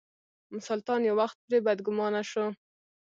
سلطان 0.67 1.01
یو 1.09 1.15
وخت 1.21 1.37
پرې 1.45 1.57
بدګومانه 1.65 2.21
شو. 2.29 2.45